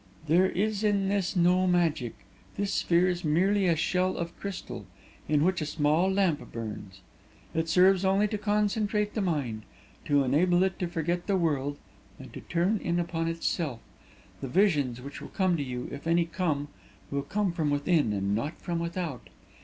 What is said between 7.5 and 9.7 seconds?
It serves only to concentrate the mind,